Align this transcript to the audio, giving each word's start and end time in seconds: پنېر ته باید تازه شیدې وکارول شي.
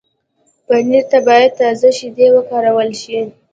پنېر 0.67 1.03
ته 1.11 1.17
باید 1.27 1.51
تازه 1.59 1.89
شیدې 1.97 2.27
وکارول 2.35 2.89
شي. 3.01 3.19